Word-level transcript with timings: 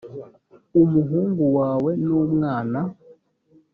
umuhungu 0.81 1.43
wawe 1.57 1.91
numwana. 2.05 2.79